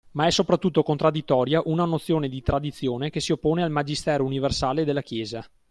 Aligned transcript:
Ma 0.13 0.25
è 0.25 0.31
soprattutto 0.31 0.81
contraddittoria 0.81 1.61
una 1.65 1.85
nozione 1.85 2.27
di 2.27 2.41
Tradizione 2.41 3.11
che 3.11 3.19
si 3.19 3.33
oppone 3.33 3.61
al 3.61 3.69
Magistero 3.69 4.25
universale 4.25 4.83
della 4.83 5.03
Chiesa 5.03 5.47